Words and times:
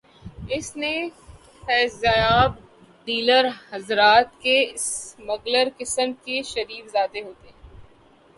اس 0.49 0.65
سے 0.73 0.93
فیضیاب 1.65 2.51
ڈیلر 3.07 3.45
حضرات 3.71 4.27
اور 4.45 4.75
سمگلر 4.79 5.67
قسم 5.77 6.11
کے 6.25 6.41
شریف 6.43 6.91
زادے 6.91 7.21
ہوتے 7.21 7.47
ہیں۔ 7.47 7.59